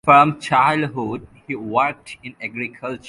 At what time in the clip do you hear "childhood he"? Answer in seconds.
0.41-1.53